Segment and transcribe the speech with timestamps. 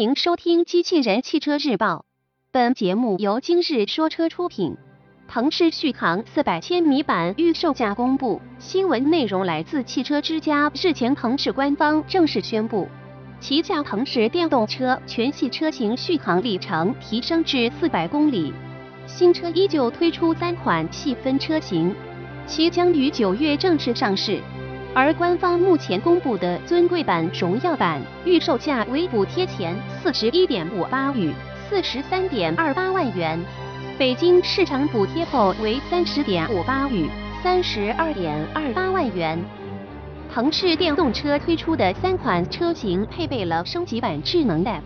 [0.00, 1.96] 欢迎收听《机器人汽车日报》，
[2.50, 4.78] 本节目由今日说车出品。
[5.28, 10.72] 腾势续航四百千米版预售价公布，新闻内容来自汽车之家。
[10.74, 12.88] 日前，腾势官方正式宣布，
[13.40, 18.54] 旗下腾势电动车全系车型续航里程提升至四百公里。
[19.06, 21.94] 新车依旧推出三款细分车型，
[22.46, 24.40] 其将于九月正式上市。
[24.92, 31.32] 而官方目前公布的尊贵版、荣耀版预售价为补贴前四十一点五八与
[31.68, 33.40] 四十三点二八万元，
[33.96, 37.08] 北京市场补贴后为三十点五八与
[37.40, 39.38] 三十二点二八万元。
[40.34, 44.82] 腾势电动车推出的三款车型配备了升级版智能 App，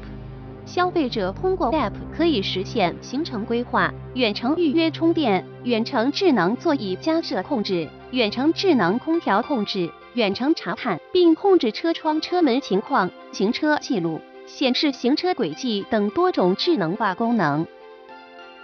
[0.66, 7.88] 消费者通过 App 可以实现行程规划、远程预约充电、远程智能座椅加热控制。
[8.10, 17.66] 远程智能空调控制、远程查看并控制车窗、车门情况、行车记录、显示行车轨迹等多种智能化功能。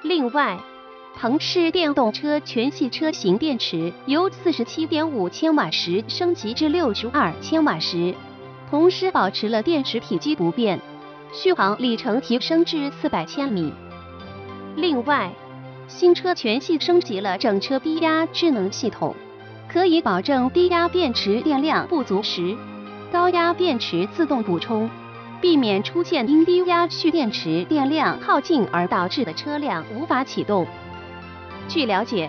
[0.03, 0.59] 另外，
[1.19, 8.15] 腾势电动车全系车型电池由四十七点五千瓦时升级至六十二千瓦时，
[8.71, 10.81] 同时保持了电池体积不变，
[11.33, 13.73] 续航里程提升至四百千米。
[14.77, 15.31] 另外，
[15.89, 19.15] 新车全系升级了整车低压智能系统。
[19.73, 22.57] 可以保证低压电池电量不足时，
[23.13, 24.91] 高压电池自动补充，
[25.41, 30.67] 避免出现因低压蓄电池电量耗尽而导致的车辆无法启动。
[31.69, 32.29] 据了解，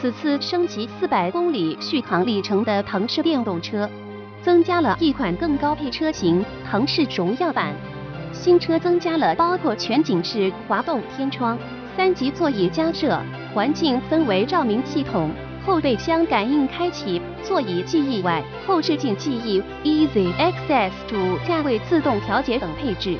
[0.00, 3.90] 此次升级四百公里续航里程的腾势电动车，
[4.40, 7.74] 增加了一款更高配车型——腾势荣耀版。
[8.32, 11.58] 新车增加了包括全景式滑动天窗、
[11.96, 13.20] 三级座椅加热、
[13.54, 15.30] 环境氛围照明系统。
[15.66, 23.18] 后备箱感应开启、座椅记忆外，后视镜记忆、Easy Access 主驾位自动调节等配置。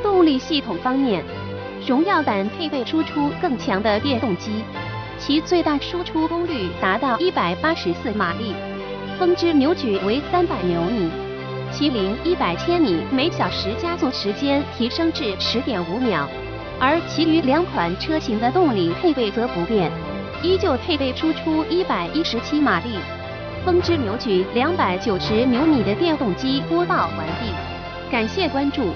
[0.00, 1.24] 动力系统方面，
[1.84, 4.62] 荣耀版配备输出更强的电动机，
[5.18, 8.54] 其最大输出功率达到一百八十四马力，
[9.18, 11.10] 峰值扭矩为三百牛米，
[11.72, 16.28] 其零一百千米每小时加速时间提升至十点五秒。
[16.78, 19.90] 而其余两款车型的动力配备则不变。
[20.42, 22.98] 依旧配备输出一百一十七马力、
[23.62, 26.62] 峰值扭矩两百九十牛米的电动机。
[26.62, 27.52] 播报完毕，
[28.10, 28.88] 感谢关注。